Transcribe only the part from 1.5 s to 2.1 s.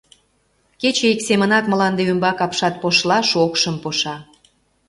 мланде